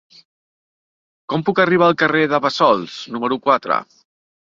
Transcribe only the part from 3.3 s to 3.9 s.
quatre?